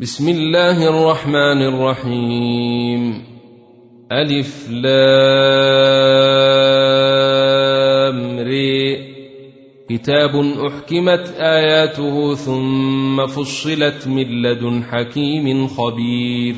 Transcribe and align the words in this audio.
بسم 0.00 0.28
الله 0.28 0.88
الرحمن 0.88 1.62
الرحيم. 1.62 3.22
ألف 4.12 4.70
لام 4.70 4.88
ري 8.38 8.98
كتاب 9.90 10.36
أحكمت 10.66 11.34
آياته 11.38 12.34
ثم 12.34 13.26
فصلت 13.26 14.08
من 14.08 14.42
لدن 14.42 14.84
حكيم 14.84 15.66
خبير. 15.66 16.54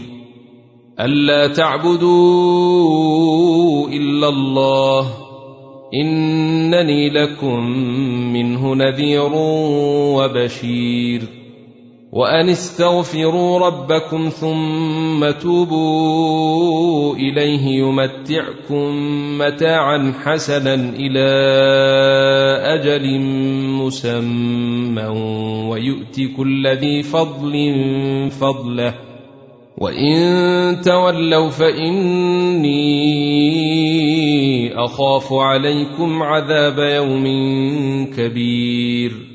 ألا 1.01 1.47
تعبدوا 1.47 2.09
إلا 3.89 4.29
الله. 4.29 5.11
إنني 5.95 7.11
لكم 7.11 7.67
منه 8.33 8.75
نذير 8.75 9.31
وبشير. 10.17 11.42
وأن 12.13 12.49
استغفروا 12.49 13.59
ربكم 13.59 14.29
ثم 14.29 15.31
توبوا 15.31 17.15
إليه 17.15 17.67
يمتعكم 17.67 18.89
متاعا 19.39 20.15
حسنا 20.25 20.75
إلى 20.75 21.29
أجل 22.65 23.21
مسمى 23.81 25.07
ويؤت 25.69 26.21
كل 26.37 26.69
ذي 26.69 27.03
فضل 27.03 27.81
فضله 28.41 28.95
وإن 29.79 30.81
تولوا 30.85 31.49
فإني 31.49 32.75
أخاف 34.85 35.33
عليكم 35.33 36.23
عذاب 36.23 36.79
يوم 36.79 37.25
كبير 38.17 39.32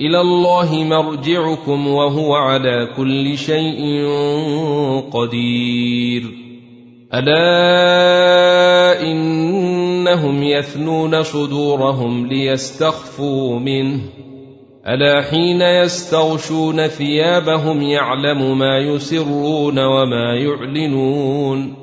إلى 0.00 0.20
الله 0.20 0.84
مرجعكم 0.84 1.88
وهو 1.88 2.34
على 2.34 2.88
كل 2.96 3.38
شيء 3.38 4.06
قدير. 5.12 6.22
ألا 7.14 9.02
إنهم 9.02 10.42
يثنون 10.42 11.22
صدورهم 11.22 12.26
ليستخفوا 12.26 13.58
منه. 13.58 14.00
ألا 14.88 15.22
حين 15.22 15.62
يستغشون 15.62 16.86
ثيابهم 16.86 17.82
يعلم 17.82 18.58
ما 18.58 18.78
يسرون 18.78 19.78
وما 19.78 20.34
يعلنون. 20.34 21.74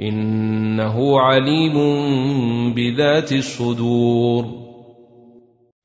إنه 0.00 1.20
عليم 1.20 1.74
بذات 2.74 3.32
الصدور. 3.32 4.61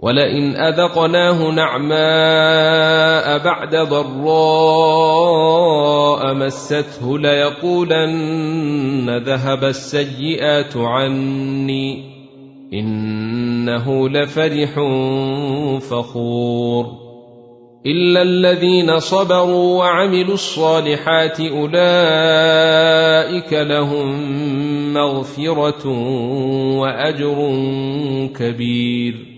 ولئن 0.00 0.56
أذقناه 0.56 1.50
نعماء 1.50 3.38
بعد 3.44 3.76
ضراء 3.76 5.18
مسته 6.34 7.18
ليقولن 7.18 9.18
ذهب 9.18 9.64
السيئات 9.64 10.76
عني 10.76 12.04
إنه 12.72 14.08
لفرح 14.08 14.70
فخور 15.78 16.86
إلا 17.86 18.22
الذين 18.22 18.98
صبروا 18.98 19.78
وعملوا 19.78 20.34
الصالحات 20.34 21.40
أولئك 21.40 21.82
لهم 23.52 24.34
مغفرة 24.94 25.88
وأجر 26.78 27.52
كبير 28.38 29.37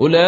أولئك 0.00 0.18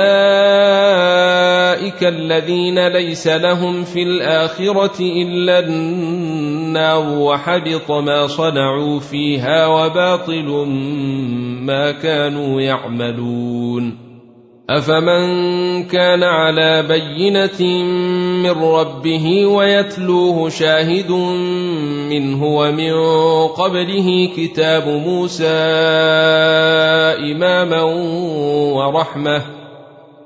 الذين 2.03 2.89
ليس 2.89 3.27
لهم 3.27 3.85
في 3.85 4.03
الآخرة 4.03 5.01
إلا 5.01 5.59
النار 5.59 7.19
وحبط 7.19 7.91
ما 7.91 8.27
صنعوا 8.27 9.01
فيها 9.01 9.67
وباطل 9.67 10.67
ما 11.63 11.93
كانوا 11.93 12.61
يعملون. 12.61 14.11
أفمن 14.71 15.23
كان 15.87 16.23
على 16.23 16.83
بينة 16.83 17.83
من 18.43 18.51
ربه 18.51 19.47
ويتلوه 19.47 20.49
شاهد 20.49 21.11
منه 22.11 22.45
ومن 22.45 22.93
قبله 23.47 24.29
كتاب 24.37 24.89
موسى 24.89 25.47
إماما 27.33 27.83
ورحمة 28.75 29.60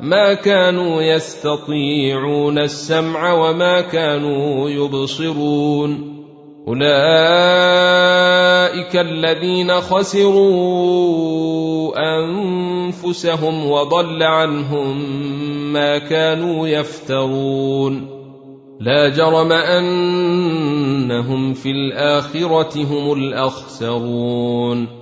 ما 0.00 0.34
كانوا 0.34 1.02
يستطيعون 1.02 2.58
السمع 2.58 3.32
وما 3.32 3.80
كانوا 3.80 4.70
يبصرون. 4.70 6.12
أولئك 6.68 6.92
الذين 8.96 9.80
خسروا 9.80 11.12
أنفسهم 11.98 13.70
وضل 13.70 14.22
عنهم 14.22 15.12
ما 15.72 15.98
كانوا 15.98 16.68
يفترون. 16.68 18.08
لا 18.80 19.08
جرم 19.08 19.52
أنهم 19.52 21.54
في 21.54 21.70
الآخرة 21.70 22.84
هم 22.84 23.12
الأخسرون. 23.12 25.01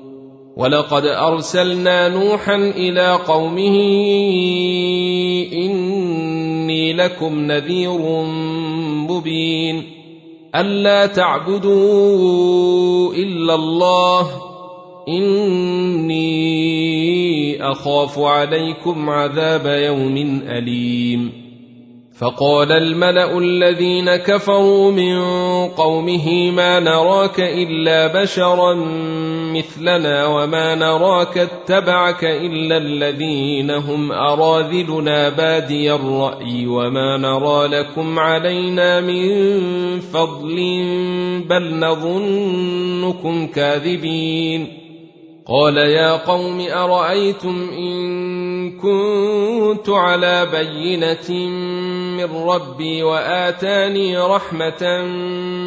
ولقد 0.57 1.05
أرسلنا 1.05 2.07
نوحا 2.07 2.55
إلى 2.55 3.13
قومه 3.27 3.77
إني 5.53 6.93
لكم 6.93 7.39
نذير 7.39 8.23
مبين 9.09 9.83
ألا 10.55 11.05
تعبدوا 11.05 11.93
إلا 13.13 13.55
الله 13.55 14.27
إني 15.07 16.21
أخاف 17.71 18.19
عليكم 18.19 19.09
عذاب 19.09 19.65
يوم 19.65 20.41
أليم 20.47 21.41
فقال 22.17 22.71
الملأ 22.71 23.37
الذين 23.37 24.15
كفروا 24.15 24.91
من 24.91 25.19
قومه 25.67 26.51
ما 26.51 26.79
نراك 26.79 27.39
إلا 27.39 28.21
بشرا 28.21 28.73
مثلنا 29.53 30.25
وما 30.25 30.75
نراك 30.75 31.37
اتبعك 31.37 32.23
إلا 32.23 32.77
الذين 32.77 33.71
هم 33.71 34.11
أراذلنا 34.11 35.29
بادي 35.29 35.93
الرأي 35.93 36.67
وما 36.67 37.17
نرى 37.17 37.67
لكم 37.67 38.19
علينا 38.19 39.01
من 39.01 39.29
فضل 39.99 40.55
بل 41.49 41.79
نظنكم 41.79 43.47
كاذبين. 43.47 44.81
قال 45.47 45.77
يا 45.77 46.11
قوم 46.11 46.61
أرأيتم 46.69 47.69
إن 47.77 48.71
كنت 48.71 49.89
على 49.89 50.47
بينة 50.51 51.49
من 52.17 52.35
ربي 52.35 53.03
وآتاني 53.03 54.17
رحمة 54.17 55.01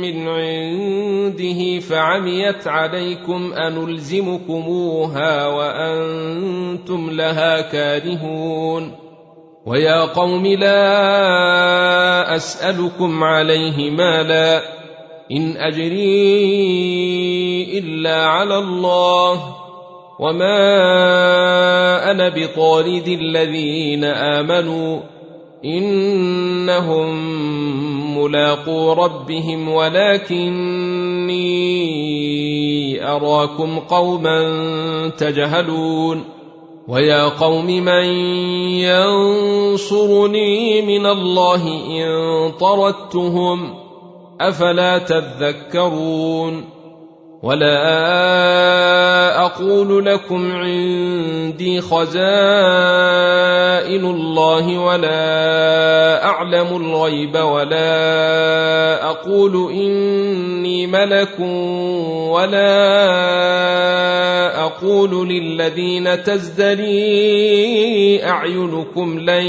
من 0.00 0.28
عنده 0.28 1.78
فعميت 1.78 2.68
عليكم 2.68 3.52
أنلزمكموها 3.52 5.46
وأنتم 5.46 7.10
لها 7.10 7.60
كارهون. 7.60 8.92
ويا 9.66 10.00
قوم 10.00 10.46
لا 10.46 12.36
أسألكم 12.36 13.24
عليه 13.24 13.90
مالا. 13.90 14.62
إن 15.32 15.56
أجري 15.56 16.18
إلا 17.78 18.26
على 18.26 18.58
الله. 18.58 19.56
وما 20.20 20.60
أنا 22.10 22.28
بطارد 22.28 23.08
الذين 23.08 24.04
آمنوا. 24.04 25.13
إنهم 25.64 27.08
ملاقو 28.18 28.92
ربهم 28.92 29.68
ولكني 29.68 31.34
أراكم 33.06 33.78
قوما 33.78 34.38
تجهلون 35.18 36.24
ويا 36.88 37.24
قوم 37.24 37.66
من 37.66 38.04
ينصرني 39.74 40.82
من 40.82 41.06
الله 41.06 41.68
إن 41.68 42.52
طردتهم 42.60 43.74
أفلا 44.40 44.98
تذكرون 44.98 46.73
ولا 47.44 49.40
أقول 49.46 50.06
لكم 50.06 50.52
عندي 50.52 51.80
خزائن 51.80 52.14
الله 54.04 54.78
ولا 54.78 56.24
أعلم 56.24 56.76
الغيب 56.76 57.36
ولا 57.36 59.10
أقول 59.10 59.72
إني 59.72 60.86
ملك 60.86 61.40
ولا 62.30 62.74
أقول 64.64 65.28
للذين 65.28 66.22
تزدري 66.22 67.04
أعينكم 68.24 69.18
لن 69.18 69.46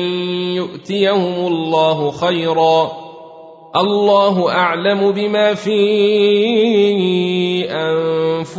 يؤتيهم 0.56 1.48
الله 1.48 2.12
خيرا. 2.12 3.06
الله 3.75 4.52
أعلم 4.52 5.12
بما 5.12 5.54
في 5.54 5.75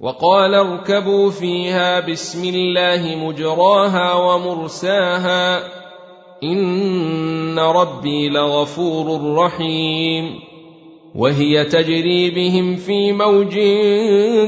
وقال 0.00 0.54
اركبوا 0.54 1.30
فيها 1.30 2.00
بسم 2.00 2.44
الله 2.44 3.16
مجراها 3.16 4.14
ومرساها 4.14 5.62
إن 6.42 7.58
ربي 7.58 8.28
لغفور 8.28 9.34
رحيم 9.36 10.40
وهي 11.14 11.64
تجري 11.64 12.30
بهم 12.30 12.76
في 12.76 13.12
موج 13.12 13.54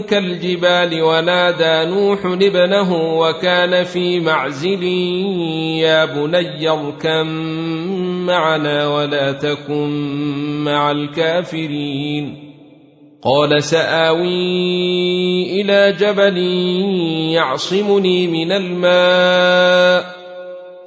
كالجبال 0.09 1.03
ونادى 1.03 1.91
نوح 1.91 2.27
ابنه 2.27 3.19
وكان 3.19 3.85
في 3.85 4.21
معزل 4.21 4.83
يا 5.83 6.05
بني 6.05 6.69
اركم 6.69 7.27
معنا 8.27 8.89
ولا 8.89 9.33
تكن 9.33 9.91
مع 10.65 10.91
الكافرين 10.91 12.42
قال 13.25 13.63
سآوي 13.63 15.61
إلى 15.61 15.93
جبل 15.93 16.37
يعصمني 17.33 18.27
من 18.27 18.53
الماء. 18.53 20.17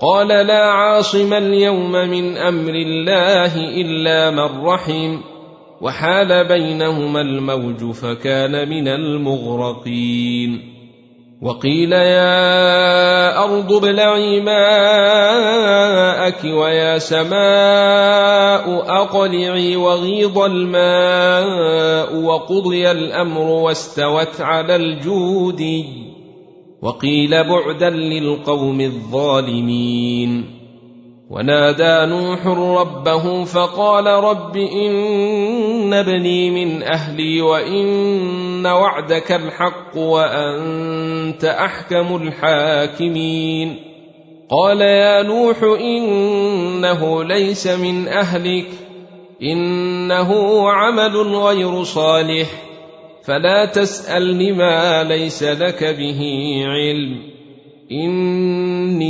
قال 0.02 0.28
لا 0.28 0.64
عاصم 0.64 1.34
اليوم 1.34 1.92
من 1.92 2.38
أمر 2.38 2.74
الله 2.74 3.56
إلا 3.56 4.32
من 4.32 4.66
رحم. 4.66 5.18
وحال 5.82 6.48
بينهما 6.48 7.22
الموج 7.22 7.92
فكان 7.92 8.70
من 8.70 8.88
المغرقين. 8.88 10.75
وقيل 11.42 11.92
يا 11.92 13.44
أرض 13.44 13.74
ابلعي 13.74 14.42
ماءك 14.42 16.44
ويا 16.44 16.98
سماء 16.98 18.86
أقلعي 19.02 19.76
وغيض 19.76 20.40
الماء 20.40 22.16
وقضي 22.16 22.92
الأمر 22.92 23.42
واستوت 23.42 24.42
على 24.42 24.76
الجود. 24.76 25.86
وقيل 26.82 27.44
بعدا 27.44 27.90
للقوم 27.90 28.82
الظالمين. 28.82 30.46
ونادى 31.30 32.12
نوح 32.12 32.48
ربه 32.48 33.44
فقال 33.44 34.06
رب 34.06 34.58
إن 34.58 35.94
ابني 35.94 36.52
من 36.52 36.84
أهلي 36.84 37.42
وان 38.66 38.82
وعدك 38.82 39.32
الحق 39.32 39.98
وأنت 39.98 41.46
أحكم 41.46 42.16
الحاكمين. 42.16 43.76
قال 44.50 44.82
يا 44.82 45.24
نوح 45.24 45.58
إنه 45.80 47.24
ليس 47.24 47.68
من 47.68 48.08
أهلك 48.08 48.68
إنه 49.44 50.70
عمل 50.70 51.18
غير 51.18 51.84
صالح 51.84 52.48
فلا 53.26 53.66
تسألني 53.66 54.52
ما 54.52 55.04
ليس 55.04 55.44
لك 55.44 55.84
به 55.84 56.22
علم. 56.66 57.20
إني 57.92 59.06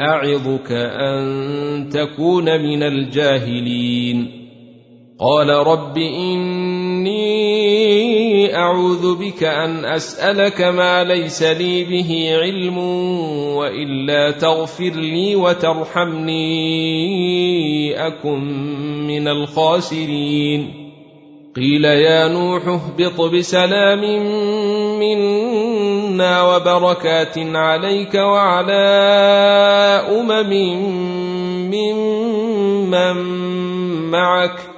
أعظك 0.00 0.72
أن 0.72 1.88
تكون 1.92 2.44
من 2.44 2.82
الجاهلين. 2.82 4.37
قال 5.20 5.48
رب 5.48 5.98
إني 5.98 7.18
أعوذ 8.56 9.18
بك 9.18 9.44
أن 9.44 9.84
أسألك 9.84 10.60
ما 10.60 11.04
ليس 11.04 11.42
لي 11.42 11.84
به 11.84 12.38
علم 12.42 12.78
وإلا 13.58 14.30
تغفر 14.30 14.90
لي 14.90 15.36
وترحمني 15.36 16.46
أكن 18.06 18.40
من 19.06 19.28
الخاسرين. 19.28 20.74
قيل 21.56 21.84
يا 21.84 22.28
نوح 22.28 22.68
اهبط 22.68 23.20
بسلام 23.20 24.00
منا 24.98 26.42
وبركات 26.42 27.38
عليك 27.38 28.14
وعلى 28.14 28.86
أمم 30.10 30.52
ممن 31.74 33.16
معك. 34.10 34.77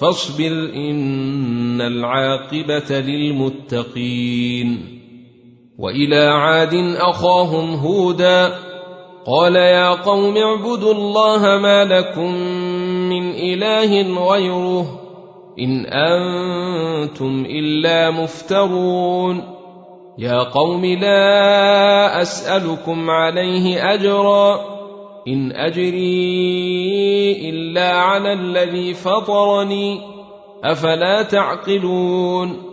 فاصبر 0.00 0.70
إن 0.74 1.80
العاقبة 1.80 3.00
للمتقين. 3.00 4.98
وإلى 5.78 6.26
عاد 6.26 6.74
أخاهم 6.96 7.74
هودا 7.74 8.54
قال 9.26 9.56
يا 9.56 9.88
قوم 9.88 10.36
اعبدوا 10.36 10.94
الله 10.94 11.58
ما 11.58 11.84
لكم 11.84 12.34
من 13.08 13.30
إله 13.30 14.02
غيره 14.30 15.00
إن 15.58 15.86
أنتم 15.86 17.46
إلا 17.50 18.10
مفترون. 18.10 19.42
يا 20.18 20.42
قوم 20.42 20.84
لا 20.84 22.22
أسألكم 22.22 23.10
عليه 23.10 23.94
أجرا. 23.94 24.77
إن 25.28 25.52
أجري 25.52 27.50
إلا 27.50 27.90
على 27.90 28.32
الذي 28.32 28.94
فطرني 28.94 30.00
أفلا 30.64 31.22
تعقلون 31.22 32.68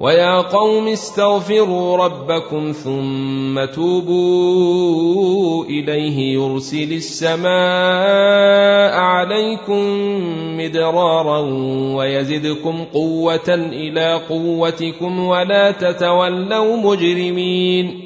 ويا 0.00 0.40
قوم 0.40 0.88
استغفروا 0.88 1.96
ربكم 1.96 2.72
ثم 2.72 3.64
توبوا 3.64 5.64
إليه 5.64 6.34
يرسل 6.34 6.92
السماء 6.92 7.46
عليكم 8.98 9.82
مدرارا 10.58 11.38
ويزدكم 11.96 12.84
قوة 12.94 13.48
إلى 13.48 14.20
قوتكم 14.28 15.26
ولا 15.26 15.70
تتولوا 15.70 16.76
مجرمين 16.76 18.05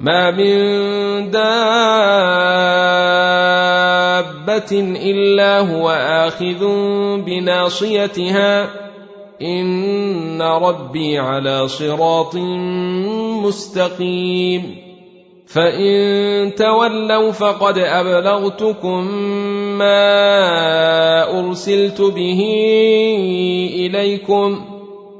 ما 0.00 0.30
من 0.30 1.30
دابة 1.30 1.40
إلا 5.10 5.60
هو 5.60 5.90
آخذ 5.90 6.66
بناصيتها. 7.16 8.68
إن 9.42 10.42
ربي 10.42 11.18
على 11.18 11.68
صراط 11.68 12.36
مستقيم. 13.44 14.76
فإن 15.46 16.54
تولوا 16.54 17.32
فقد 17.32 17.78
أبلغتكم 17.78 19.10
ما 19.78 21.38
أرسلت 21.40 22.00
به 22.00 22.42
إليكم. 23.74 24.75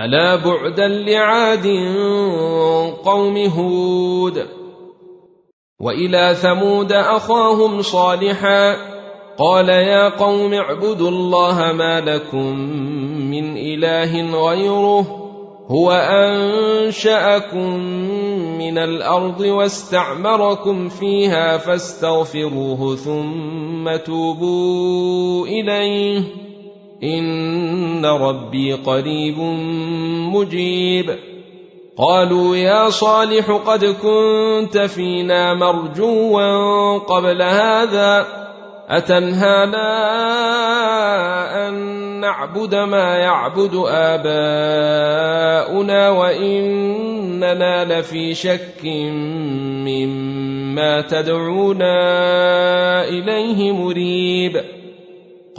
ألا 0.00 0.36
بعدا 0.36 0.88
لعاد 0.88 1.66
قوم 3.04 3.36
هود 3.36 4.46
وإلى 5.80 6.34
ثمود 6.34 6.92
أخاهم 6.92 7.82
صالحا 7.82 8.76
قال 9.38 9.68
يا 9.68 10.08
قوم 10.08 10.54
اعبدوا 10.54 11.08
الله 11.08 11.72
ما 11.72 12.00
لكم 12.00 12.58
من 13.30 13.56
إله 13.56 14.42
غيره 14.48 15.00
هو 15.68 15.92
أنشأكم 15.92 17.74
من 18.58 18.78
الأرض 18.78 19.40
واستعمركم 19.40 20.88
فيها 20.88 21.56
فاستغفروه 21.56 22.96
ثم 22.96 23.96
توبوا 23.96 25.46
إليه 25.46 26.49
ان 27.04 28.06
ربي 28.06 28.72
قريب 28.72 29.38
مجيب. 30.34 31.16
قالوا 31.96 32.56
يا 32.56 32.90
صالح 32.90 33.50
قد 33.50 33.84
كنت 33.84 34.78
فينا 34.78 35.54
مرجوا 35.54 36.98
قبل 36.98 37.42
هذا 37.42 38.26
اتنهانا 38.88 39.88
ان 41.68 41.74
نعبد 42.20 42.74
ما 42.74 43.16
يعبد 43.16 43.82
اباؤنا 43.86 45.30
واننا 46.10 47.84
لفي 47.84 48.34
شك 48.34 48.84
مما 49.84 51.00
تدعونا 51.00 51.94
اليه 53.08 53.72
مريب. 53.72 54.79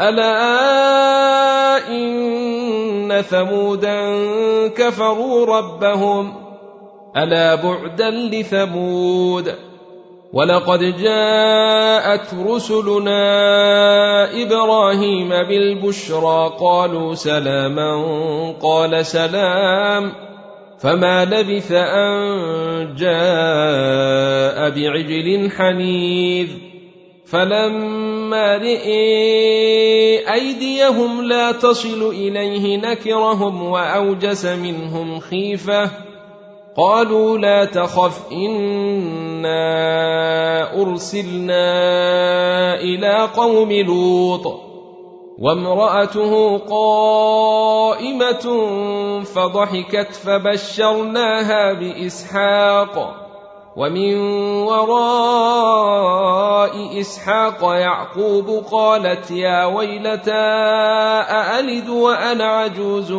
الا 0.00 1.88
ان 1.88 3.22
ثمودا 3.22 3.98
كفروا 4.68 5.46
ربهم 5.46 6.34
الا 7.16 7.54
بعدا 7.54 8.10
لثمود 8.10 9.54
ولقد 10.32 10.80
جاءت 10.80 12.34
رسلنا 12.46 13.22
إبراهيم 14.42 15.28
بالبشرى 15.28 16.52
قالوا 16.60 17.14
سلاما 17.14 17.92
قال 18.62 19.06
سلام 19.06 20.12
فما 20.78 21.24
لبث 21.24 21.72
ان 21.72 22.94
جاء 22.94 24.70
بعجل 24.70 25.50
حنيذ 25.50 26.48
فلما 27.26 28.05
رئي 28.34 30.32
أيديهم 30.32 31.22
لا 31.22 31.52
تصل 31.52 32.08
إليه 32.08 32.76
نكرهم 32.76 33.62
وأوجس 33.62 34.44
منهم 34.44 35.20
خيفة. 35.20 35.90
قالوا 36.76 37.38
لا 37.38 37.64
تخف 37.64 38.32
إنا 38.32 39.62
أرسلنا 40.82 41.64
إلى 42.80 43.28
قوم 43.36 43.72
لوط. 43.72 44.60
وامرأته 45.38 46.58
قائمة 46.58 48.44
فضحكت 49.22 50.14
فبشرناها 50.14 51.72
بإسحاق. 51.72 53.25
ومن 53.76 54.14
وراء 54.64 55.76
إسحاق 57.00 57.62
يعقوب 57.62 58.64
قالت 58.70 59.30
يا 59.30 59.64
ويلتى 59.64 60.32
أألد 61.30 61.88
وأنا 61.88 62.44
عجوز 62.44 63.12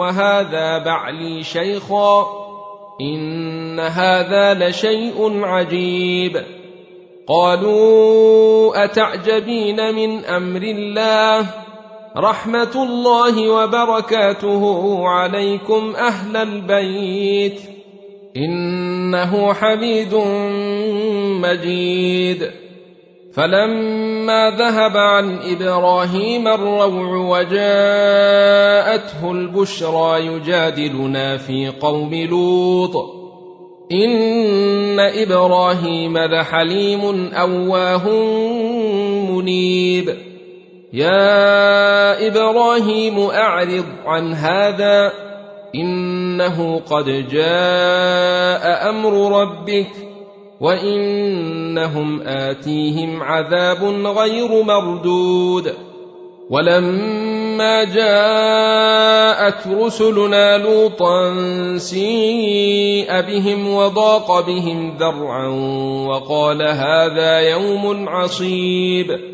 وهذا 0.00 0.78
بعلي 0.78 1.42
شيخا 1.42 2.26
إن 3.00 3.80
هذا 3.80 4.54
لشيء 4.54 5.44
عجيب 5.44 6.42
قالوا 7.28 8.84
أتعجبين 8.84 9.94
من 9.94 10.24
أمر 10.24 10.62
الله 10.62 11.46
رحمة 12.16 12.70
الله 12.74 13.50
وبركاته 13.50 15.02
عليكم 15.08 15.96
أهل 15.96 16.36
البيت 16.36 17.73
إنه 18.36 19.52
حميد 19.52 20.14
مجيد. 21.42 22.50
فلما 23.34 24.50
ذهب 24.50 24.96
عن 24.96 25.38
إبراهيم 25.50 26.48
الروع 26.48 26.86
وجاءته 27.38 29.30
البشرى 29.32 30.26
يجادلنا 30.26 31.36
في 31.36 31.72
قوم 31.80 32.14
لوط. 32.14 32.96
إن 33.92 35.00
إبراهيم 35.00 36.18
لحليم 36.18 37.30
أواه 37.34 38.08
منيب. 39.30 40.14
يا 40.92 42.26
إبراهيم 42.26 43.18
أعرض 43.20 43.84
عن 44.06 44.32
هذا 44.32 45.23
إنه 45.74 46.80
قد 46.90 47.28
جاء 47.28 48.90
أمر 48.90 49.40
ربك 49.40 49.90
وإنهم 50.60 52.20
آتيهم 52.22 53.22
عذاب 53.22 53.84
غير 54.06 54.62
مردود. 54.62 55.74
ولما 56.50 57.84
جاءت 57.84 59.66
رسلنا 59.66 60.58
لوطا 60.58 61.34
سيء 61.76 63.20
بهم 63.20 63.74
وضاق 63.74 64.46
بهم 64.46 64.96
ذرعا 64.96 65.48
وقال 66.08 66.62
هذا 66.62 67.40
يوم 67.40 68.08
عصيب. 68.08 69.33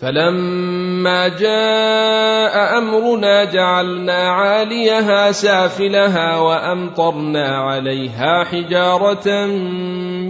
فلما 0.00 1.28
جاء 1.28 2.78
أمرنا 2.78 3.44
جعلنا 3.44 4.30
عاليها 4.30 5.32
سافلها 5.32 6.38
وأمطرنا 6.38 7.46
عليها 7.58 8.44
حجارة 8.44 9.46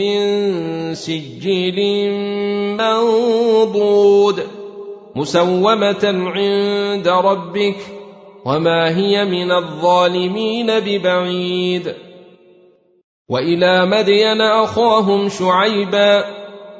من 0.00 0.18
سجيل 0.94 2.10
منضود 2.78 4.42
مسومة 5.16 6.04
عند 6.04 7.08
ربك 7.08 7.78
وما 8.44 8.96
هي 8.96 9.24
من 9.24 9.52
الظالمين 9.52 10.66
ببعيد. 10.66 11.94
وإلى 13.28 13.86
مدين 13.86 14.40
أخاهم 14.40 15.28
شعيبا 15.28 16.37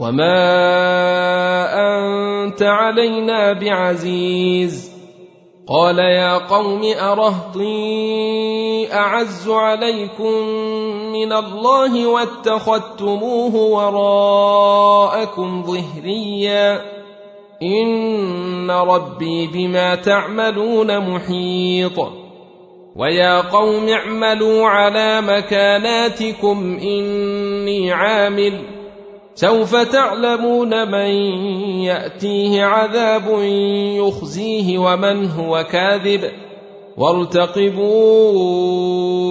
وما 0.00 1.74
انت 1.74 2.62
علينا 2.62 3.52
بعزيز 3.52 4.92
قال 5.68 5.98
يا 5.98 6.38
قوم 6.38 6.80
ارهطي 7.00 8.92
اعز 8.92 9.48
عليكم 9.48 10.32
من 11.12 11.32
الله 11.32 12.06
واتخذتموه 12.06 13.56
وراءكم 13.56 15.62
ظهريا 15.62 16.82
ان 17.62 18.70
ربي 18.70 19.46
بما 19.46 19.94
تعملون 19.94 21.10
محيط 21.10 22.08
ويا 22.96 23.40
قوم 23.40 23.88
اعملوا 23.88 24.66
على 24.66 25.20
مكاناتكم 25.20 26.78
اني 26.82 27.92
عامل 27.92 28.77
سوف 29.40 29.76
تعلمون 29.76 30.90
من 30.90 31.10
يأتيه 31.80 32.64
عذاب 32.64 33.42
يخزيه 33.96 34.78
ومن 34.78 35.30
هو 35.30 35.64
كاذب. 35.72 36.30
وارتقبوا 36.96 37.78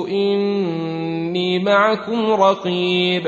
إني 0.08 1.60
معكم 1.60 2.32
رقيب. 2.32 3.28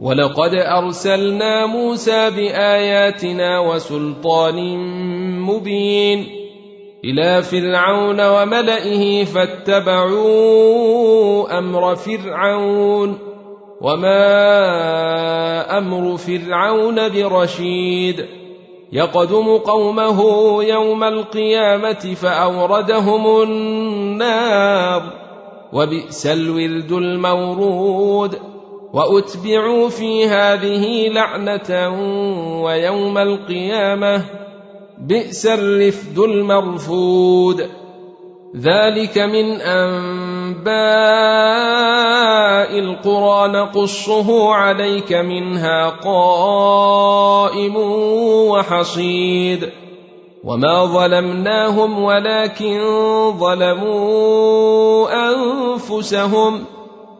ولقد 0.00 0.54
أرسلنا 0.54 1.66
موسى 1.66 2.30
بآياتنا 2.30 3.58
وسلطان 3.58 4.76
مبين 5.40 6.26
إلى 7.04 7.42
فرعون 7.42 8.20
وملئه 8.28 9.24
فاتبعوا 9.24 10.38
أمر 11.58 11.96
فرعون 11.96 13.18
وما 13.80 14.18
أمر 15.78 16.16
فرعون 16.16 17.08
برشيد 17.08 18.26
يقدم 18.92 19.56
قومه 19.56 20.22
يوم 20.64 21.04
القيامة 21.04 22.14
فأوردهم 22.22 23.42
النار 23.42 25.02
وبئس 25.72 26.26
الورد 26.26 26.92
المورود 26.92 28.49
وأتبعوا 28.92 29.88
في 29.88 30.26
هذه 30.26 31.08
لعنة 31.08 31.88
ويوم 32.62 33.18
القيامة 33.18 34.24
بئس 34.98 35.46
الرفد 35.46 36.18
المرفود. 36.18 37.68
ذلك 38.56 39.18
من 39.18 39.60
أنباء 39.60 40.70
القرى 42.78 43.48
نقصه 43.48 44.54
عليك 44.54 45.12
منها 45.12 45.88
قائم 45.88 47.76
وحصيد. 48.50 49.68
وما 50.44 50.84
ظلمناهم 50.84 52.02
ولكن 52.02 52.80
ظلموا 53.38 55.08
أنفسهم. 55.32 56.79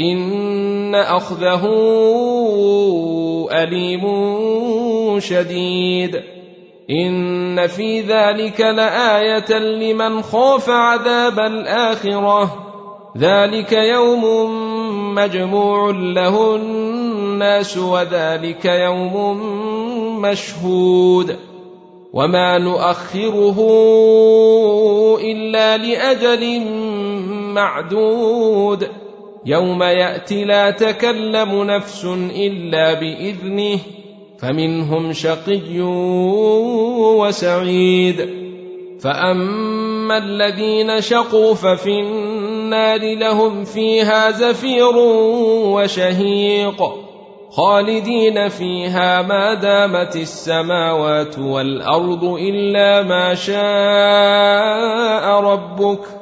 ان 0.00 0.94
اخذه 0.94 1.68
اليم 3.52 4.04
شديد 5.18 6.22
ان 6.90 7.66
في 7.66 8.00
ذلك 8.00 8.60
لايه 8.60 9.58
لمن 9.58 10.22
خاف 10.22 10.70
عذاب 10.70 11.38
الاخره 11.38 12.72
ذلك 13.18 13.72
يوم 13.72 14.24
مجموع 15.14 15.90
له 15.90 16.56
الناس 16.56 17.78
وذلك 17.78 18.64
يوم 18.64 19.40
مشهود 20.20 21.36
وما 22.12 22.58
نؤخره 22.58 23.58
الا 25.20 25.76
لاجل 25.76 26.60
معدود 27.54 28.88
يوم 29.46 29.82
ياتي 29.82 30.44
لا 30.44 30.70
تكلم 30.70 31.64
نفس 31.64 32.04
الا 32.36 32.94
باذنه 32.94 33.78
فمنهم 34.38 35.12
شقي 35.12 35.80
وسعيد 37.18 38.28
فاما 39.00 40.18
الذين 40.18 41.00
شقوا 41.00 41.54
ففي 41.54 42.00
النار 42.00 43.14
لهم 43.14 43.64
فيها 43.64 44.30
زفير 44.30 44.96
وشهيق 45.66 46.82
خالدين 47.50 48.48
فيها 48.48 49.22
ما 49.22 49.54
دامت 49.54 50.16
السماوات 50.16 51.38
والارض 51.38 52.24
الا 52.24 53.02
ما 53.02 53.34
شاء 53.34 53.62
ربك 55.40 56.21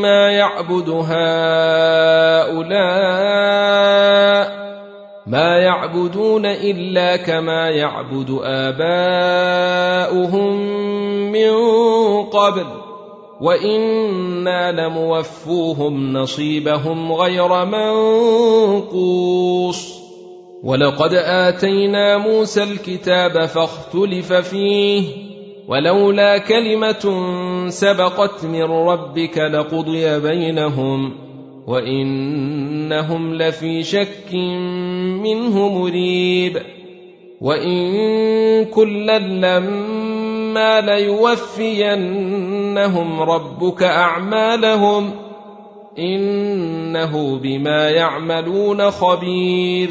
مما 0.00 0.30
يعبد 0.32 0.88
هؤلاء 0.88 1.10
ما 5.26 5.58
يعبدون 5.58 6.46
إلا 6.46 7.16
كما 7.16 7.70
يعبد 7.70 8.40
آباؤهم 8.42 9.70
من 11.32 11.52
قبل 12.24 12.66
وإنا 13.40 14.72
لموفوهم 14.72 16.12
نصيبهم 16.12 17.12
غير 17.12 17.64
منقوص 18.84 19.20
ولقد 20.64 21.14
آتينا 21.14 22.18
موسى 22.18 22.62
الكتاب 22.62 23.46
فاختلف 23.46 24.32
فيه 24.32 25.29
ولولا 25.70 26.38
كلمة 26.38 27.28
سبقت 27.68 28.44
من 28.44 28.62
ربك 28.62 29.38
لقضي 29.38 30.20
بينهم 30.20 31.12
وإنهم 31.66 33.34
لفي 33.34 33.82
شك 33.82 34.34
منه 35.24 35.68
مريب 35.68 36.62
وإن 37.40 38.64
كلا 38.64 39.18
لما 39.18 40.80
ليوفينهم 40.80 42.00
ربك 43.20 43.82
أعمالهم 43.82 45.10
إنه 45.98 47.38
بما 47.38 47.90
يعملون 47.90 48.90
خبير 48.90 49.90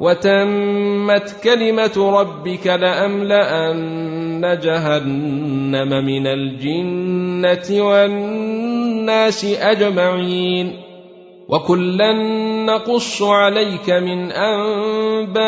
وتمت 0.00 1.36
كلمة 1.44 2.20
ربك 2.20 2.66
لأملأن 2.66 4.58
جهنم 4.62 6.04
من 6.04 6.26
الجنة 6.26 7.86
والناس 7.86 9.44
أجمعين. 9.44 10.82
وكلا 11.48 12.12
نقص 12.66 13.22
عليك 13.22 13.90
من 13.90 14.32
أنباء 14.32 15.42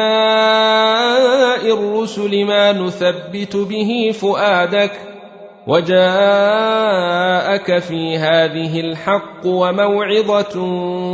الرسل 1.74 2.44
ما 2.44 2.72
نثبت 2.72 3.56
به 3.56 4.14
فؤادك. 4.20 4.92
وجاءك 5.66 7.78
في 7.78 8.18
هذه 8.18 8.80
الحق 8.80 9.46
وموعظة 9.46 10.62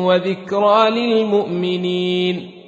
وذكرى 0.07 0.91
للمؤمنين. 0.91 2.64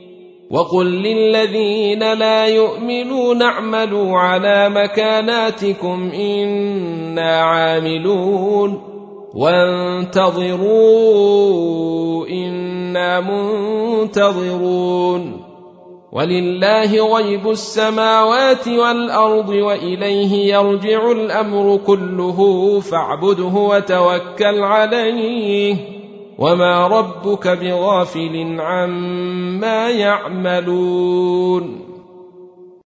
وقل 0.51 0.87
للذين 0.87 2.13
لا 2.13 2.47
يؤمنون 2.47 3.43
اعملوا 3.43 4.19
على 4.19 4.69
مكاناتكم 4.69 6.11
إنا 6.15 7.41
عاملون 7.41 8.83
وانتظروا 10.67 12.27
إنا 12.27 13.21
منتظرون 14.01 14.77
ولله 16.13 17.17
غيب 17.17 17.51
السماوات 17.51 18.69
والأرض 18.69 19.49
وإليه 19.49 20.55
يرجع 20.55 21.11
الأمر 21.11 21.77
كله 21.87 22.81
فاعبده 22.81 23.45
وتوكل 23.45 24.63
عليه 24.63 25.96
وما 26.39 26.87
ربك 26.87 27.49
بغافل 27.49 28.61
عما 28.61 29.91
يعملون 29.91 31.86